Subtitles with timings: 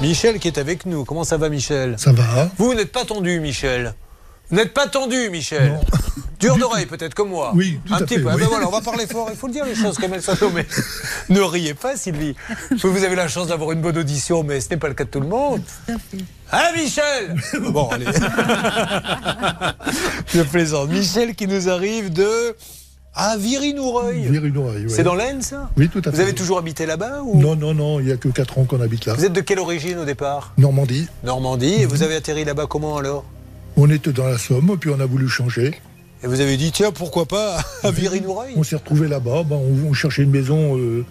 [0.00, 1.04] Michel qui est avec nous.
[1.04, 1.94] Comment ça va, Michel?
[1.98, 2.50] Ça va.
[2.58, 3.94] Vous, vous n'êtes pas tendu, Michel
[4.50, 5.80] Vous n'êtes pas tendu, Michel Non.
[6.38, 7.52] Dur d'oreille, peut-être, comme moi.
[7.54, 8.28] Oui, tout Un à petit fait, peu.
[8.28, 8.42] Ah oui.
[8.42, 9.28] ben voilà, on va parler fort.
[9.30, 10.66] Il faut le dire, les choses comme elles sont nommées.
[11.30, 12.36] ne riez pas, Sylvie.
[12.82, 15.08] Vous avez la chance d'avoir une bonne audition, mais ce n'est pas le cas de
[15.08, 15.62] tout le monde.
[16.52, 17.34] Hein, Michel
[17.70, 18.04] Bon, allez.
[20.34, 20.90] Je plaisante.
[20.90, 22.54] Michel qui nous arrive de.
[23.16, 23.36] Ah.
[23.38, 24.88] Viry-Noureuil, ouais.
[24.88, 26.10] C'est dans l'Aisne, ça Oui, tout à fait.
[26.10, 27.40] Vous avez toujours habité là-bas ou...
[27.40, 29.14] Non, non, non, il n'y a que 4 ans qu'on habite là.
[29.14, 30.52] Vous êtes de quelle origine au départ?
[30.58, 31.08] Normandie.
[31.24, 31.74] Normandie.
[31.80, 33.24] Et vous avez atterri là-bas comment alors?
[33.78, 35.74] On était dans la Somme, puis on a voulu changer.
[36.22, 39.42] Et vous avez dit, tiens, pourquoi pas à Viry-Noureuil On s'est retrouvé là-bas.
[39.44, 41.04] ben, on, on cherchait une maison euh,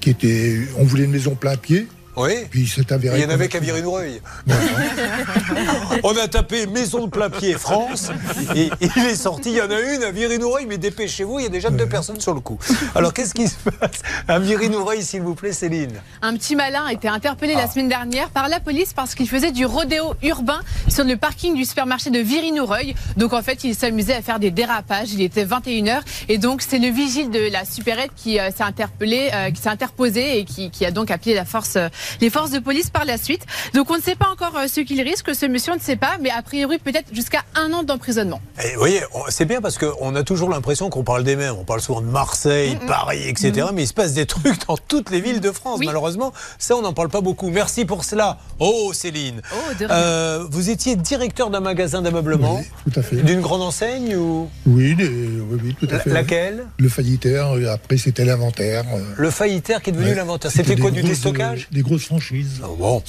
[0.00, 0.58] qui était.
[0.78, 1.88] On voulait une maison plein pied.
[2.18, 2.32] Oui.
[2.50, 3.18] Puis avéré.
[3.18, 4.20] Il y en avait qu'à Viry-Noureuil.
[6.02, 8.10] On a tapé maison de plein pied France
[8.54, 9.50] et il est sorti.
[9.50, 12.20] Il y en a une à Viry-Noureuil, mais dépêchez-vous, il y a déjà deux personnes
[12.20, 12.58] sur le coup.
[12.94, 16.92] Alors qu'est-ce qui se passe à Viry-Noureuil, s'il vous plaît, Céline Un petit malin a
[16.92, 17.62] été interpellé Ah.
[17.62, 21.54] la semaine dernière par la police parce qu'il faisait du rodéo urbain sur le parking
[21.54, 22.94] du supermarché de Viry-Noureuil.
[23.16, 25.12] Donc en fait, il s'amusait à faire des dérapages.
[25.12, 29.30] Il était 21h et donc c'est le vigile de la supérette qui euh, s'est interpellé,
[29.32, 31.88] euh, qui s'est interposé et qui, qui a donc appelé la force, euh,
[32.20, 33.44] les forces de police par la suite.
[33.74, 35.34] Donc on ne sait pas encore euh, ce qu'il risque.
[35.34, 38.40] Ce monsieur, on ne sait pas, mais a priori peut-être jusqu'à un an d'emprisonnement.
[38.64, 41.54] Et vous voyez, c'est bien parce qu'on a toujours l'impression qu'on parle des mêmes.
[41.58, 43.68] On parle souvent de Marseille, Paris, etc.
[43.74, 45.78] Mais il se passe des trucs dans toutes les villes de France.
[45.80, 45.86] Oui.
[45.86, 47.48] Malheureusement, ça, on n'en parle pas beaucoup.
[47.50, 48.38] Merci pour cela.
[48.58, 49.40] Oh, Céline.
[49.52, 49.94] Oh, de rien.
[49.94, 53.16] Euh, vous étiez directeur d'un magasin d'ameublement Oui, tout à fait.
[53.16, 54.48] D'une grande enseigne ou?
[54.66, 56.10] Oui, des- oui, oui, tout à La- fait.
[56.10, 56.66] laquelle?
[56.78, 58.84] Le faillitaire, euh, après c'était l'inventaire.
[59.16, 60.14] Le faillitaire qui est devenu ouais.
[60.16, 60.50] l'inventeur.
[60.50, 61.68] C'était quoi des du déstockage?
[61.70, 62.60] Des grosses franchises.
[62.62, 63.02] Ah Bon.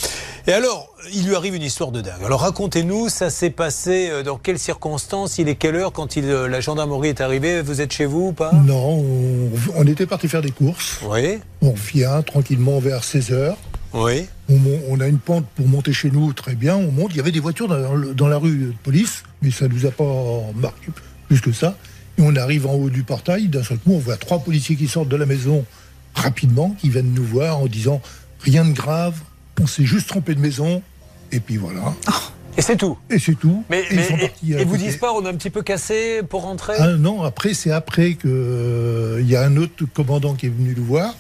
[0.47, 2.23] Et alors, il lui arrive une histoire de dingue.
[2.25, 6.25] Alors racontez-nous, ça s'est passé euh, dans quelles circonstances Il est quelle heure quand il,
[6.25, 8.51] euh, la gendarmerie est arrivée Vous êtes chez vous ou pas?
[8.53, 10.99] Non, on, on était parti faire des courses.
[11.09, 13.55] Oui, On vient tranquillement vers 16h.
[13.93, 14.25] oui.
[14.89, 16.75] On, a une pente pour monter chez nous, très bien.
[16.75, 17.11] On monte.
[17.11, 19.85] Il y avait des voitures dans, dans la rue de police, mais ça ne nous
[19.85, 20.03] a pas
[20.55, 20.87] marqué
[21.27, 21.75] plus que ça.
[22.17, 23.47] Et on arrive en haut du portail.
[23.47, 25.63] D'un seul coup, on voit trois policiers qui sortent de la maison
[26.15, 28.01] rapidement, qui viennent nous voir en disant
[28.41, 29.15] rien de grave.
[29.61, 30.81] On s'est juste trompé de maison.
[31.31, 31.93] Et puis voilà.
[32.57, 32.97] Et c'est tout.
[33.09, 33.63] Et c'est tout.
[33.69, 35.61] Mais, et ils mais- sont et, et vous disent pas, on a un petit peu
[35.61, 36.73] cassé pour rentrer?
[36.77, 40.73] Ah non, après, c'est après que euh, y a un autre commandant qui est venu
[40.75, 41.13] nous voir,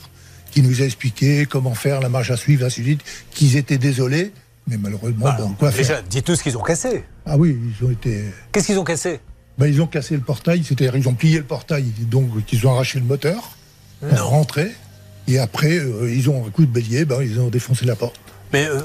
[0.51, 3.77] qui nous a expliqué comment faire la marche à suivre, ainsi de suite, qu'ils étaient
[3.77, 4.33] désolés,
[4.67, 7.03] mais malheureusement, Bah, bon, quoi Déjà, faire dites-nous ce qu'ils ont cassé.
[7.25, 8.25] Ah oui, ils ont été.
[8.51, 9.19] Qu'est-ce qu'ils ont cassé?
[9.59, 12.71] Ben, ils ont cassé le portail, c'est-à-dire ils ont plié le portail, donc ils ont
[12.73, 13.55] arraché le moteur,
[14.11, 14.71] rentrer,
[15.27, 18.19] et après, euh, ils ont un coup de bélier, ben, ils ont défoncé la porte.
[18.55, 18.81] Euh,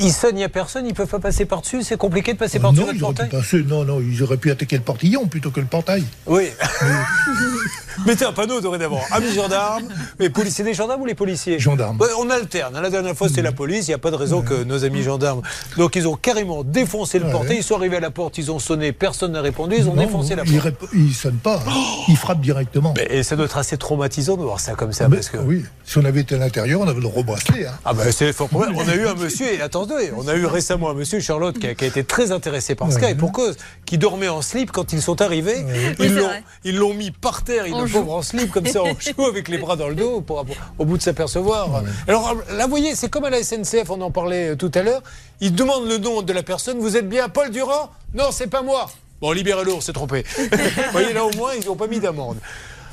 [0.00, 1.82] ils sonnent, il n'y a personne, ils peuvent pas passer par-dessus.
[1.82, 4.50] C'est compliqué de passer Euh, par-dessus ils pu portail passer, non, non, ils auraient pu
[4.50, 6.04] attaquer le portillon plutôt que le portail.
[6.26, 6.48] Oui.
[8.06, 9.00] Mettez un panneau dorénavant.
[9.10, 9.84] Amis gendarmes,
[10.18, 11.58] mais policiers des gendarmes ou les policiers?
[11.58, 11.98] Gendarmes.
[12.18, 12.78] On alterne.
[12.80, 13.86] La dernière fois, c'était la police.
[13.86, 15.42] Il n'y a pas de raison que nos amis gendarmes.
[15.76, 17.32] Donc, ils ont carrément défoncé le Ouais.
[17.32, 17.58] portail.
[17.58, 19.76] Ils sont arrivés à la porte, ils ont sonné, personne n'a répondu.
[19.78, 20.66] Ils ont Non, défoncé la ils, porte.
[20.82, 21.72] rép- ils sonnent pas, hein.
[22.08, 22.94] ils frappent directement.
[22.96, 25.08] Mais- et ça doit être assez traumatisant de voir ça comme ça.
[25.08, 25.36] Mais- parce que...
[25.38, 27.66] Oui, si on avait été à l'intérieur, on avait le rebracelet.
[27.66, 27.72] Hein.
[27.84, 28.74] Ah ben c'est fort probable.
[28.76, 31.66] On a eu un monsieur, et attendez, on a eu récemment un monsieur, Charlotte, qui
[31.66, 33.56] a, qui a été très intéressé par ce cas, et pour cause,
[33.86, 35.64] qui dormait en slip quand ils sont arrivés.
[35.98, 36.42] Oui, Ils l'ont- vrai.
[36.64, 39.48] ils l'ont mis par terre, il le pauvre en slip, comme ça, en joue, avec
[39.48, 40.44] les bras dans le dos, pour,
[40.78, 41.82] au bout de s'apercevoir.
[42.08, 44.82] Alors là, vous voyez, c'est comme à la SNCF, on en parlait euh, tout à
[44.82, 45.02] l'heure.
[45.40, 46.78] Ils demandent le nom de la personne.
[46.78, 47.90] Vous êtes bien Paul Durand?
[48.14, 48.90] Non, c'est pas moi.
[49.20, 50.24] Bon, libérez-le, on s'est trompé.
[50.38, 50.46] vous
[50.92, 52.36] voyez, là, au moins, ils n'ont pas mis d'amende.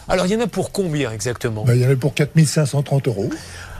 [0.07, 1.63] Alors, il y en a pour combien exactement?
[1.65, 3.29] Ben, il y en a pour 4530 euros.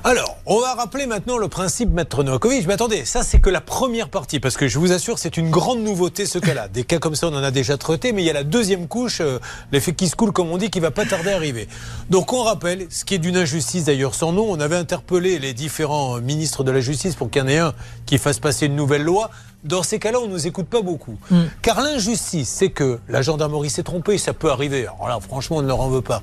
[0.06, 2.66] Alors, on va rappeler maintenant le principe Maître Novakovic.
[2.68, 5.50] Mais attendez, ça c'est que la première partie, parce que je vous assure, c'est une
[5.50, 6.70] grande nouveauté ce cas-là.
[6.70, 8.88] Des cas comme ça, on en a déjà traité, mais il y a la deuxième
[8.88, 9.40] couche, euh,
[9.74, 11.68] l'effet qui se coule, comme on dit, qui va pas tarder à arriver.
[12.10, 15.54] Donc on rappelle, ce qui est d'une injustice d'ailleurs sans nom, on avait interpellé les
[15.54, 17.74] différents ministres de la justice pour qu'il y en ait un
[18.06, 19.30] qui fasse passer une nouvelle loi.
[19.66, 21.18] Dans ces cas-là, on ne nous écoute pas beaucoup.
[21.62, 24.84] Car l'injustice, c'est que la gendarmerie s'est trompée, ça peut arriver.
[24.84, 26.22] Alors là, franchement, on ne leur en veut pas.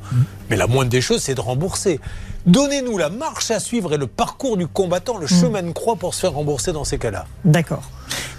[0.48, 2.00] Mais la moindre des choses, c'est de rembourser.
[2.46, 6.15] Donnez-nous la marche à suivre et le parcours du combattant, le chemin de croix pour
[6.15, 7.26] se faire rembourser dans ces cas-là.
[7.44, 7.91] D'accord.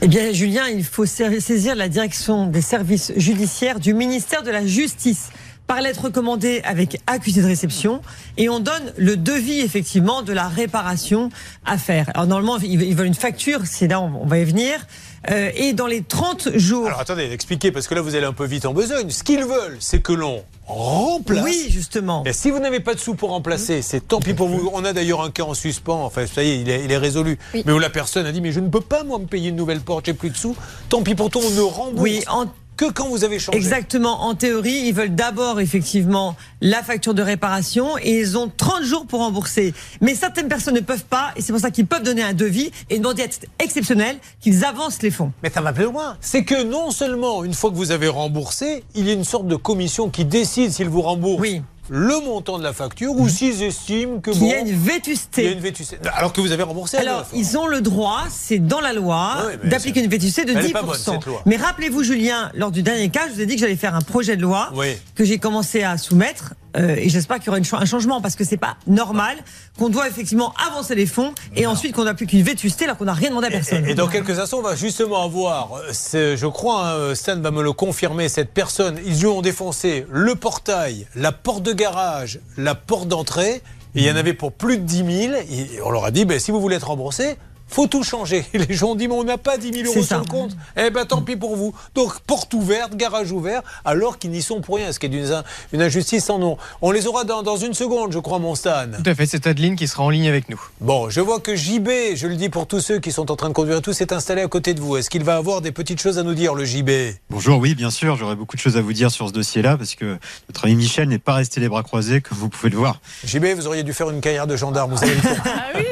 [0.01, 4.51] Eh bien, Julien, il faut sa- saisir la direction des services judiciaires du ministère de
[4.51, 5.29] la Justice
[5.65, 8.01] par lettre recommandée avec accusé de réception
[8.37, 11.29] et on donne le devis effectivement de la réparation
[11.65, 12.09] à faire.
[12.13, 14.87] Alors normalement ils veulent une facture, c'est là on on va y venir.
[15.29, 16.87] Euh, et dans les 30 jours.
[16.87, 19.09] Alors attendez, expliquez, parce que là vous allez un peu vite en besogne.
[19.09, 21.43] Ce qu'ils veulent, c'est que l'on remplace.
[21.43, 22.23] oui, justement.
[22.25, 24.69] Et si vous n'avez pas de sous pour remplacer, c'est tant pis pour vous.
[24.73, 26.97] On a d'ailleurs un cas en suspens, enfin ça y est, il est, il est
[26.97, 27.39] résolu.
[27.53, 29.55] Mais où la personne a dit, mais je ne peux pas moi me payer une
[29.55, 30.55] nouvelle porte, j'ai plus de sous.
[30.89, 32.45] Tant pis pour toi, on ne rembourse Oui, en
[32.77, 33.57] que quand vous avez changé.
[33.57, 34.23] Exactement.
[34.23, 39.05] En théorie, ils veulent d'abord effectivement la facture de réparation et ils ont 30 jours
[39.07, 39.73] pour rembourser.
[39.99, 42.71] Mais certaines personnes ne peuvent pas et c'est pour ça qu'ils peuvent donner un devis
[42.89, 45.33] et demander à titre exceptionnel qu'ils avancent les fonds.
[45.43, 46.17] Mais ça va plus loin.
[46.21, 49.47] C'est que non seulement une fois que vous avez remboursé, il y a une sorte
[49.47, 51.41] de commission qui décide s'il vous rembourse.
[51.41, 51.61] Oui.
[51.89, 54.75] Le montant de la facture ou s'ils estiment que bon, y a une il y
[54.75, 55.51] a vétusté.
[55.51, 55.97] une vétusté.
[56.15, 56.97] Alors que vous avez remboursé.
[56.97, 60.69] Alors, ils ont le droit, c'est dans la loi, d'appliquer une vétusté de Elle est
[60.69, 60.71] 10%.
[60.73, 61.41] pas bonne, cette loi.
[61.45, 64.01] Mais rappelez-vous, Julien, lors du dernier cas, je vous ai dit que j'allais faire un
[64.01, 64.97] projet de loi Oui.
[65.15, 66.53] que j'ai commencé à soumettre.
[66.77, 69.37] Euh, et j'espère qu'il y aura une un changement parce que c'est pas normal
[69.77, 73.05] qu'on doit effectivement avancer les fonds et ensuite qu'on n'a plus qu'une vétusté alors qu'on
[73.05, 73.85] n'a rien demandé à personne.
[73.85, 77.51] Et, et dans quelques instants, on va justement avoir, euh, je crois, hein, Stan va
[77.51, 82.39] me le confirmer, cette personne, ils lui ont défoncé le portail, la porte de garage,
[82.57, 83.61] la porte d'entrée,
[83.95, 85.33] et il y en avait pour plus de 10 000.
[85.49, 87.35] Et on leur a dit, ben, si vous voulez être remboursé,
[87.67, 88.45] faut tout changer.
[88.53, 90.55] Les gens ont dit, mais on n'a pas 10 000 euros sur le compte.
[90.75, 91.73] Eh ben tant pis pour vous.
[91.95, 95.43] Donc porte ouverte, garage ouvert, alors qu'ils n'y sont pour rien, ce qui est
[95.73, 96.57] une injustice sans nom.
[96.81, 98.85] On les aura dans, dans une seconde, je crois, mon Stan.
[99.03, 100.61] Tout à fait, c'est Adeline qui sera en ligne avec nous.
[100.81, 103.49] Bon, je vois que JB, je le dis pour tous ceux qui sont en train
[103.49, 104.97] de conduire tout, s'est installé à côté de vous.
[104.97, 106.89] Est-ce qu'il va avoir des petites choses à nous dire, le JB
[107.29, 109.95] Bonjour, oui, bien sûr, j'aurais beaucoup de choses à vous dire sur ce dossier-là parce
[109.95, 110.17] que
[110.49, 112.99] notre ami Michel n'est pas resté les bras croisés, comme vous pouvez le voir.
[113.25, 115.43] JB, vous auriez dû faire une carrière de gendarme, vous savez le faire.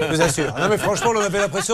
[0.01, 0.54] Je vous assure.
[0.60, 1.65] Non mais franchement, on avait l'impression.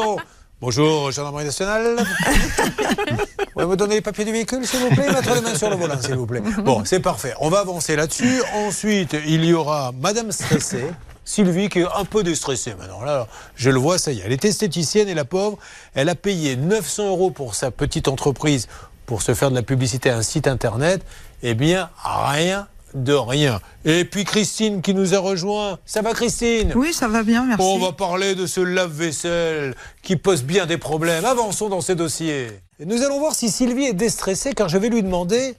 [0.62, 1.98] Bonjour, gendarmerie nationale.
[2.28, 5.70] Vous pouvez me donner les papiers du véhicule, s'il vous plaît Mettre les mains sur
[5.70, 6.42] le volant, s'il vous plaît.
[6.64, 7.34] Bon, c'est parfait.
[7.40, 8.42] On va avancer là-dessus.
[8.54, 10.86] Ensuite, il y aura Madame Stressée.
[11.26, 13.04] Sylvie qui est un peu déstressée maintenant.
[13.04, 14.24] Là, je le vois, ça y est.
[14.26, 15.58] Elle est esthéticienne et la pauvre,
[15.94, 18.68] elle a payé 900 euros pour sa petite entreprise
[19.06, 21.04] pour se faire de la publicité à un site internet.
[21.44, 23.60] Eh bien, rien de rien.
[23.86, 25.80] Et puis Christine qui nous a rejoint.
[25.86, 26.74] Ça va Christine?
[26.76, 27.64] Oui, ça va bien, merci.
[27.64, 31.26] on va parler de ce lave-vaisselle qui pose bien des problèmes.
[31.26, 32.48] Avançons dans ces dossiers.
[32.80, 35.56] Et nous allons voir si Sylvie est déstressée, car je vais lui demander,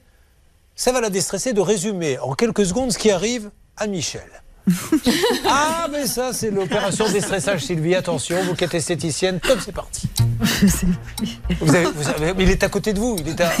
[0.75, 4.42] ça va la déstresser, de résumer en quelques secondes ce qui arrive à Michel.
[5.47, 7.95] Ah, mais ça, c'est l'opération déstressage, Sylvie.
[7.95, 10.07] Attention, vous qui êtes esthéticienne, top, c'est parti.
[11.59, 13.51] Vous avez- vous avez- mais il est à côté de vous, il est à,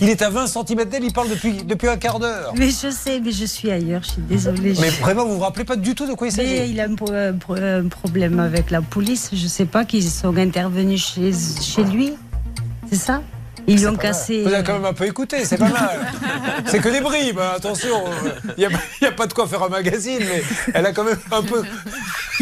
[0.00, 2.52] il est à 20 cm d'elle, il parle depuis, depuis un quart d'heure.
[2.56, 4.74] Mais je sais, mais je suis ailleurs, je suis désolée.
[4.80, 6.94] Mais vraiment, vous vous rappelez pas du tout de quoi il s'agit il a un,
[6.94, 9.30] pro- un pro- un problème avec la police.
[9.32, 12.14] Je sais pas qu'ils sont intervenus chez, chez lui.
[12.90, 13.22] C'est ça?
[13.66, 14.42] Ils lui ont cassé.
[14.42, 16.12] Vous avez quand même un peu écouté, c'est pas mal.
[16.66, 18.04] c'est que des bribes, hein, attention.
[18.56, 18.68] Il
[19.00, 20.42] n'y a, pas de quoi faire un magazine, mais
[20.74, 21.62] elle a quand même un peu.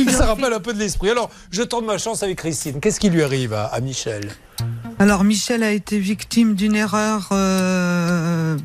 [0.11, 1.11] Ça rappelle un peu de l'esprit.
[1.11, 2.81] Alors, je tente ma chance avec Christine.
[2.81, 4.31] Qu'est-ce qui lui arrive à, à Michel?
[4.99, 8.57] Alors, Michel a été victime d'une erreur euh,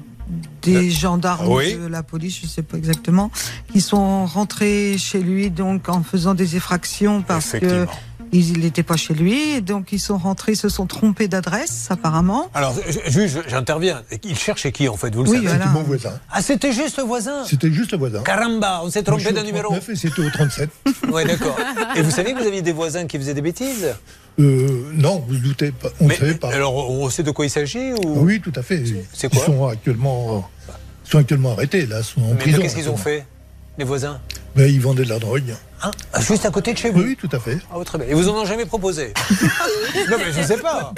[0.62, 1.75] des gendarmes Oui.
[1.75, 3.31] de la police, je sais pas exactement,
[3.72, 7.86] qui sont rentrés chez lui donc en faisant des effractions parce que.
[8.40, 9.62] Il n'était pas chez lui.
[9.62, 12.50] Donc, ils sont rentrés, ils se sont trompés d'adresse, apparemment.
[12.54, 12.76] Alors,
[13.08, 14.04] juge, j'interviens.
[14.24, 15.66] Il cherchait qui, en fait Vous le Oui, savez voilà.
[15.66, 16.20] C'était mon voisin.
[16.32, 18.22] Ah, c'était juste le voisin C'était juste le voisin.
[18.24, 19.70] Caramba, on s'est trompé d'un numéro.
[19.70, 20.70] 39 et c'était au 37.
[21.12, 21.56] Oui, d'accord.
[21.96, 23.94] Et vous savez que vous aviez des voisins qui faisaient des bêtises?
[24.40, 25.90] Euh, non, vous ne doutez pas.
[26.02, 26.50] On ne savait pas.
[26.54, 28.00] Alors, on sait de quoi il s'agit ou...
[28.26, 28.84] Oui, tout à fait.
[29.14, 29.42] C'est quoi?
[29.42, 30.50] Ils sont actuellement,
[31.06, 32.62] ils sont actuellement arrêtés, là, sont en Mais prison.
[32.62, 33.26] qu'est-ce qu'ils ont fait,
[33.78, 34.20] les voisins?
[34.56, 35.54] Ben, Ils vendaient de la drogue.
[35.84, 37.57] Hein Juste à côté de chez vous Oui, tout à fait.
[37.69, 38.07] Ah, très bien.
[38.07, 39.13] Et vous en ont jamais proposé?
[40.10, 40.94] Non, mais je ne sais pas.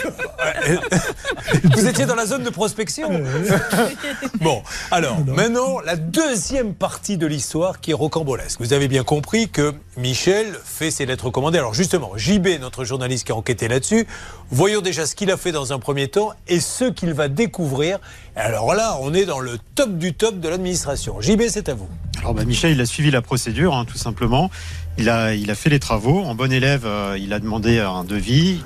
[1.75, 3.09] vous étiez dans la zone de prospection.
[4.41, 4.61] bon,
[4.91, 8.59] alors, maintenant, la deuxième partie de l'histoire qui est rocambolesque.
[8.59, 11.59] Vous avez bien compris que Michel fait ses lettres commandées.
[11.59, 14.07] Alors, justement, JB, notre journaliste qui a enquêté là-dessus,
[14.51, 17.99] voyons déjà ce qu'il a fait dans un premier temps et ce qu'il va découvrir.
[18.35, 21.21] Alors là, on est dans le top du top de l'administration.
[21.21, 21.87] JB, c'est à vous.
[22.19, 24.49] Alors bah, Michel, il a suivi la procédure, hein, tout simplement.
[24.97, 26.23] Il a, il a fait les travaux.
[26.23, 28.61] En bon élève, euh, il a demandé un devis.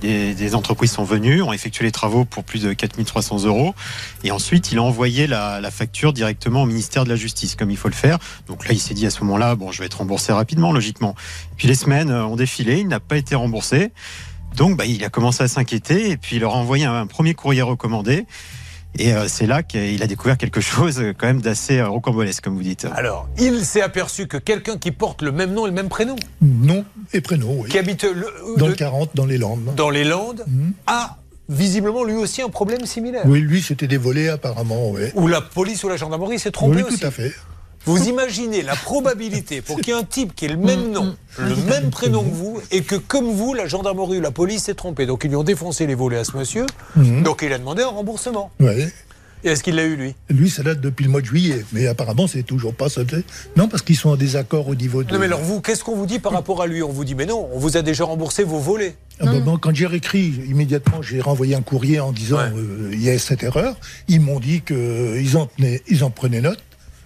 [0.00, 3.74] Des, entreprises sont venues, ont effectué les travaux pour plus de 4300 euros.
[4.22, 7.76] Et ensuite, il a envoyé la, facture directement au ministère de la Justice, comme il
[7.76, 8.18] faut le faire.
[8.46, 11.16] Donc là, il s'est dit à ce moment-là, bon, je vais être remboursé rapidement, logiquement.
[11.56, 13.90] Puis les semaines euh, ont défilé, il n'a pas été remboursé.
[14.56, 17.62] Donc, bah, il a commencé à s'inquiéter et puis il a envoyé un premier courrier
[17.62, 18.24] recommandé.
[18.98, 22.42] Et euh, c'est là qu'il a découvert quelque chose euh, quand même d'assez euh, rocambolesque,
[22.42, 22.86] comme vous dites.
[22.94, 26.16] Alors, il s'est aperçu que quelqu'un qui porte le même nom et le même prénom,
[26.42, 27.68] Nom et prénom, oui.
[27.68, 28.26] qui habite le-
[28.56, 29.72] Dans le- le 40, dans les Landes.
[29.76, 30.72] dans les Landes, Mhm.
[30.88, 31.16] a
[31.48, 33.22] visiblement lui aussi un problème similaire.
[33.24, 35.02] Oui, lui, c'était des volets, apparemment, oui.
[35.14, 36.98] Où la police ou la gendarmerie s'est trompée Oui, aussi.
[36.98, 37.32] tout à fait.
[37.88, 41.16] Vous imaginez la probabilité pour qu'il y ait un type qui ait le même nom,
[41.38, 44.74] le même prénom que vous, et que comme vous, la gendarmerie ou la police s'est
[44.74, 45.06] trompée.
[45.06, 46.66] Donc ils lui ont défoncé les volets à ce monsieur,
[46.96, 48.50] donc il a demandé un remboursement.
[48.60, 48.88] Ouais.
[49.44, 50.14] Et est-ce qu'il l'a eu, lui?
[50.30, 53.18] Lui, ça date depuis le mois de juillet, mais apparemment, c'est toujours pas sauté.
[53.56, 55.12] Non, parce qu'ils sont en désaccord au niveau de.
[55.12, 56.82] Non, mais alors vous, qu'est-ce qu'on vous dit par rapport à lui?
[56.82, 58.96] On vous dit, mais non, on vous a déjà remboursé vos volets.
[59.20, 62.50] Ah bon, quand j'ai réécrit, immédiatement, j'ai renvoyé un courrier en disant Ouais.
[62.56, 63.76] euh, il y a cette erreur.
[64.08, 66.58] Ils m'ont dit qu'ils en, tenaient- ils en prenaient note.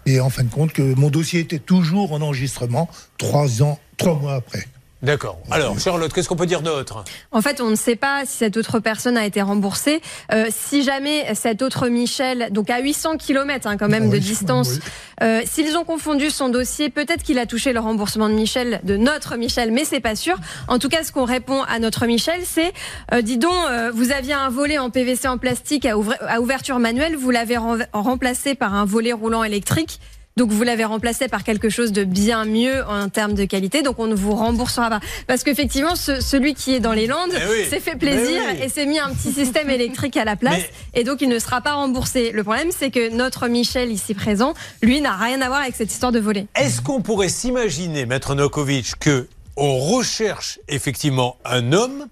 [0.07, 4.19] Et en fin de compte, que mon dossier était toujours en enregistrement trois ans, trois
[4.19, 4.67] mois après.
[5.03, 5.39] D'accord.
[5.51, 7.05] Alors, Charlotte, qu'est-ce qu'on peut dire d'autre?
[7.33, 10.01] En fait, on ne sait pas si cette autre personne a été remboursée.
[10.33, 14.79] Euh, si jamais cet autre Michel, donc à 800 km quand même de distance, oui.
[15.25, 18.97] euh, s'ils ont confondu son dossier, peut-être qu'il a touché le remboursement de Michel, de
[18.97, 20.37] notre Michel, mais c'est pas sûr.
[20.69, 22.73] En tout cas, ce qu'on répond à notre Michel, c'est
[23.13, 26.41] euh, dis donc, euh, vous aviez un volet en PVC en plastique à, ouvre- à
[26.41, 27.57] ouverture manuelle, vous l'avez
[27.93, 29.99] remplacé par un volet roulant électrique.
[30.37, 33.99] Donc vous l'avez remplacé par quelque chose de bien mieux en termes de qualité, donc
[33.99, 35.01] on ne vous remboursera pas.
[35.27, 37.69] Parce qu'effectivement, ce- celui qui est dans les Landes Eh oui.
[37.69, 38.61] s'est fait plaisir Eh oui.
[38.65, 40.63] et s'est mis un petit système électrique à la place,
[40.95, 42.33] Mais- et donc il ne sera pas remboursé.
[42.33, 45.93] Le problème, c'est que notre Michel ici présent, lui, n'a rien à voir avec cette
[45.93, 46.47] histoire de volet.
[46.57, 52.07] Est-ce qu'on pourrait s'imaginer, Maître Nokovic, que on recherche effectivement un homme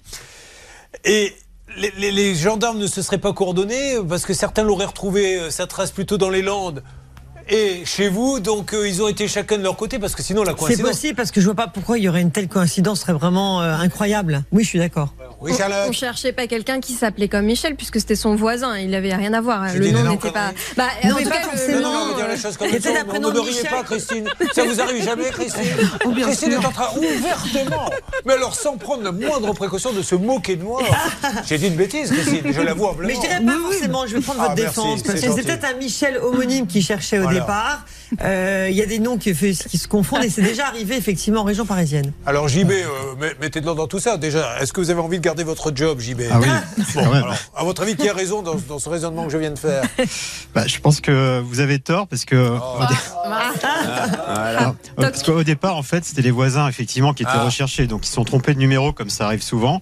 [1.05, 1.33] et
[1.79, 5.50] les, les- les gendarmes ne se seraient pas coordonnés parce que certains l'auraient retrouvé euh,
[5.50, 6.83] sa trace plutôt dans les Landes
[7.50, 10.42] et chez vous, donc euh, ils ont été chacun de leur côté parce que sinon
[10.45, 10.90] la C'est coïncidence.
[10.90, 13.12] possible parce que je vois pas pourquoi il y aurait une telle coïncidence, ce serait
[13.12, 14.45] vraiment euh, incroyable.
[14.52, 15.14] Oui, je suis d'accord.
[15.40, 15.87] Oui, On, Charlotte.
[15.88, 18.76] on cherchait pas quelqu'un qui s'appelait comme Michel, puisque c'était son voisin.
[18.78, 19.69] Il avait rien à voir.
[19.69, 20.52] J'ai Le nom n'était pas.
[20.76, 21.76] Bah, Non, en mais tout pas cas, forcément.
[21.78, 22.88] le Non, dire les choses comme Il y a elles sont.
[22.90, 23.71] peut-être un Non, prénom Ne me riez Michel.
[23.71, 24.28] pas, Christine.
[24.54, 25.62] Ça vous arrive jamais, Christine
[26.23, 27.90] Christine est en train ouvertement,
[28.26, 30.83] mais alors sans prendre la moindre précaution de se moquer de moi.
[31.47, 34.40] J'ai dit une bêtise, Christine, je l'avoue Mais je dirais pas forcément, je vais prendre
[34.42, 37.40] Ah, votre merci, défense, c'est c'est peut-être un Michel homonyme qui cherchait au Voilà.
[37.40, 37.40] départ.
[38.23, 41.45] Euh, Il y a des noms qui, se confondent et c'est déjà arrivé effectivement en
[41.45, 42.13] région parisienne.
[42.27, 42.85] Alors JB, euh,
[43.21, 44.17] met- mettez de l'ordre dans tout ça.
[44.17, 46.49] Déjà, est-ce que vous avez envie de garder votre job, JB Ah oui,
[46.95, 49.51] Bon, alors, à votre avis, qui a raison dans, dans ce raisonnement que je viens
[49.53, 49.83] de faire
[50.55, 52.83] Bah, je pense que vous avez tort parce que Oh.
[52.83, 52.95] au dé-
[54.27, 54.75] Voilà.
[54.97, 57.45] parce qu'au départ en fait c'était les voisins effectivement qui étaient Ah.
[57.45, 59.81] recherchés donc ils se sont trompés de numéro comme ça arrive souvent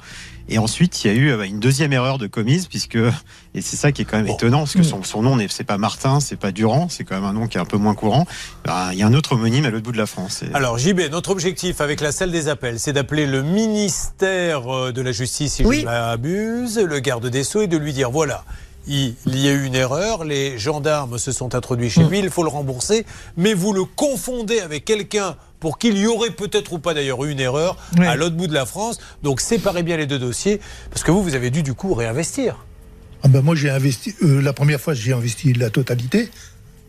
[0.48, 3.76] et ensuite il y a eu euh, une deuxième erreur de commise puisque et c'est
[3.76, 4.34] ça qui est quand même Bon.
[4.34, 7.14] étonnant parce que son, son nom n'est c'est pas Martin c'est pas Durand c'est quand
[7.16, 8.26] même un nom qui est un peu moins courant
[8.64, 10.78] Bah, il y a un autre homonyme à l'autre bout de la France Et- Alors
[10.78, 15.12] JB, notre objectif avec la salle des appels, c'est d'appeler le ministère euh, de la
[15.12, 15.76] Justice, si Oui.
[15.76, 18.44] je ne m'abuse, le garde des Sceaux, et de lui dire, voilà,
[18.86, 22.42] il y a eu une erreur, les gendarmes se sont introduits chez lui, il faut
[22.42, 23.04] le rembourser,
[23.36, 27.32] mais vous le confondez avec quelqu'un pour qu'il y aurait peut-être ou pas d'ailleurs eu
[27.32, 28.98] une erreur à l'autre bout de la France.
[29.22, 30.60] Donc séparez bien les deux dossiers,
[30.90, 32.64] parce que vous, vous avez dû du coup réinvestir.
[33.22, 34.14] Ah ben moi, j'ai investi.
[34.22, 36.30] euh, la première fois, j'ai investi la totalité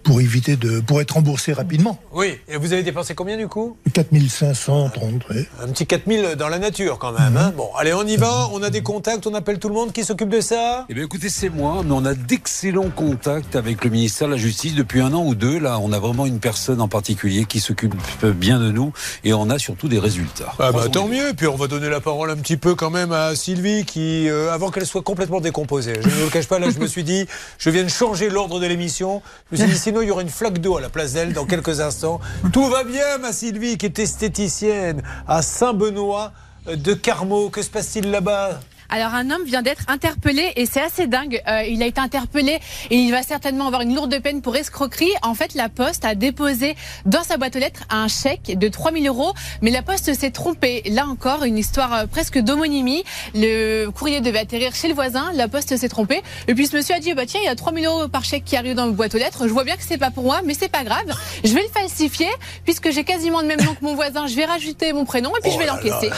[0.04, 2.00] pour éviter de, pour être remboursé rapidement.
[2.12, 3.78] Oui, et vous avez dépensé combien du coup?
[3.94, 5.30] 4530.
[5.30, 5.48] ouais.
[5.62, 7.36] Un petit 4000 dans la nature quand même.
[7.38, 7.54] hein.
[7.56, 10.04] Bon, allez, on y va, on a des contacts, on appelle tout le monde qui
[10.04, 10.86] s'occupe de ça?
[10.90, 14.38] Eh bien, écoutez, c'est moi, mais on a d'excellents contacts avec le ministère de la
[14.40, 15.60] Justice depuis un an ou deux.
[15.60, 19.50] Là, on a vraiment une personne en particulier qui s'occupe bien de nous et on
[19.50, 20.54] a surtout des résultats.
[20.60, 23.12] Ah bah, tant mieux, puis on va donner la parole un petit peu quand même
[23.12, 26.60] à Sylvie qui, euh, avant qu'elle soit complètement décomposée, je ne vous le cache pas,
[26.60, 27.26] là je me suis dit,
[27.58, 30.22] je viens de changer l'ordre de l'émission, je me suis dit sinon il y aurait
[30.22, 32.20] une flaque d'eau à la place d'elle dans quelques instants.
[32.54, 36.32] Tout va bien ma Sylvie qui est esthéticienne à Saint-Benoît
[36.68, 38.60] de Carmaux, que se passe-t-il là-bas?
[38.90, 41.42] Alors un homme vient d'être interpellé et c'est assez dingue.
[41.48, 45.12] Euh, il a été interpellé et il va certainement avoir une lourde peine pour escroquerie.
[45.22, 49.08] En fait, la Poste a déposé dans sa boîte aux lettres un chèque de 3000
[49.08, 50.82] euros, mais la Poste s'est trompée.
[50.90, 53.04] Là encore, une histoire euh, presque d'homonymie.
[53.36, 56.22] Le courrier devait atterrir chez le voisin, la Poste s'est trompée.
[56.48, 58.44] Et puis ce monsieur a dit, bah tiens, il y a 3000 euros par chèque
[58.46, 59.48] qui arrive dans ma boîte aux lettres.
[59.48, 61.06] Je vois bien que c'est pas pour moi, mais c'est pas grave.
[61.44, 62.28] Je vais le falsifier
[62.66, 64.26] puisque j'ai quasiment le même nom que mon voisin.
[64.28, 66.10] Je vais rajouter mon prénom et puis je vais Oh l'encaisser.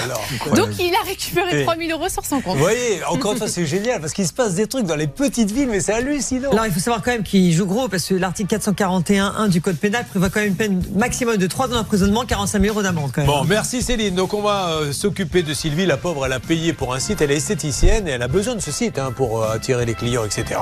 [0.55, 2.60] Donc il a récupéré Et- 3000 euros sur son compte.
[2.61, 5.07] Vous voyez, encore une fois c'est génial parce qu'il se passe des trucs dans les
[5.07, 6.51] petites villes, mais c'est hallucinant.
[6.51, 9.77] Alors il faut savoir quand même qu'il joue gros parce que l'article 441.1 du code
[9.77, 13.11] pénal prévoit quand même une peine maximum de 3 ans d'emprisonnement, 45 000 euros d'amende
[13.15, 13.31] quand même.
[13.31, 14.13] Bon, merci Céline.
[14.13, 15.87] Donc on va euh, s'occuper de Sylvie.
[15.87, 17.19] La pauvre, elle a payé pour un site.
[17.21, 19.95] Elle est esthéticienne et elle a besoin de ce site hein, pour euh, attirer les
[19.95, 20.59] clients, etc.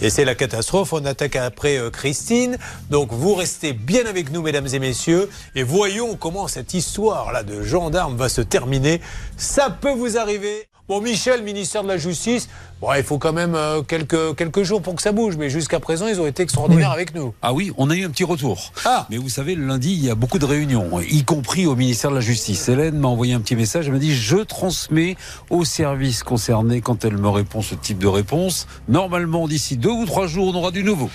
[0.00, 0.92] Et c'est la catastrophe.
[0.92, 2.56] On attaque après euh, Christine.
[2.88, 7.42] Donc vous restez bien avec nous, mesdames et messieurs, et voyons comment cette histoire là
[7.42, 9.00] de gendarme va se terminer.
[9.36, 10.68] Ça peut vous arriver.
[10.92, 12.50] Bon, Michel, ministère de la Justice,
[12.82, 15.80] bon, il faut quand même euh, quelques, quelques jours pour que ça bouge, mais jusqu'à
[15.80, 17.32] présent, ils ont été extraordinaires avec nous.
[17.40, 18.74] Ah oui, on a eu un petit retour.
[18.84, 19.06] Ah.
[19.08, 22.10] Mais vous savez, le lundi, il y a beaucoup de réunions, y compris au ministère
[22.10, 22.68] de la Justice.
[22.68, 25.16] Hélène m'a envoyé un petit message, elle m'a dit je transmets
[25.48, 28.66] aux services concernés quand elle me répond ce type de réponse.
[28.86, 31.08] Normalement, d'ici deux ou trois jours, on aura du nouveau.